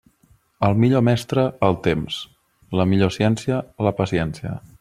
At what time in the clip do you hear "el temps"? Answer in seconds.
1.69-2.19